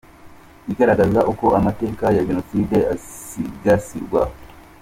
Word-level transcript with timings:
Igaragaza 0.71 1.19
uko 1.31 1.45
amateka 1.59 2.05
ya 2.15 2.25
Jenoside 2.29 2.77
asigasirwa. 2.93 4.21